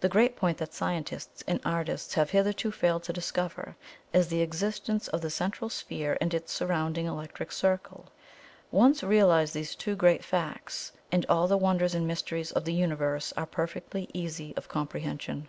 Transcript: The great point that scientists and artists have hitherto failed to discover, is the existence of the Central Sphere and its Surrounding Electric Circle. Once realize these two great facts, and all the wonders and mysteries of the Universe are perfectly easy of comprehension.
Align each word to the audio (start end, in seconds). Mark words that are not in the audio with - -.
The 0.00 0.08
great 0.08 0.34
point 0.34 0.58
that 0.58 0.74
scientists 0.74 1.44
and 1.46 1.60
artists 1.64 2.14
have 2.14 2.30
hitherto 2.30 2.72
failed 2.72 3.04
to 3.04 3.12
discover, 3.12 3.76
is 4.12 4.26
the 4.26 4.40
existence 4.40 5.06
of 5.06 5.20
the 5.20 5.30
Central 5.30 5.70
Sphere 5.70 6.18
and 6.20 6.34
its 6.34 6.52
Surrounding 6.52 7.06
Electric 7.06 7.52
Circle. 7.52 8.06
Once 8.72 9.04
realize 9.04 9.52
these 9.52 9.76
two 9.76 9.94
great 9.94 10.24
facts, 10.24 10.90
and 11.12 11.24
all 11.28 11.46
the 11.46 11.56
wonders 11.56 11.94
and 11.94 12.08
mysteries 12.08 12.50
of 12.50 12.64
the 12.64 12.74
Universe 12.74 13.32
are 13.36 13.46
perfectly 13.46 14.10
easy 14.12 14.52
of 14.56 14.66
comprehension. 14.68 15.48